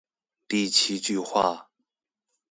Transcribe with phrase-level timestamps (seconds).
[0.47, 1.69] 第七句話